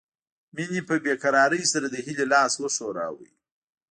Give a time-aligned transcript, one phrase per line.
[0.55, 3.27] مينې په بې قرارۍ سره د هيلې لاس وښوراوه